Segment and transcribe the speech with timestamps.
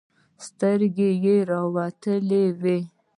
[0.45, 2.79] سترګې يې راوتلې وې.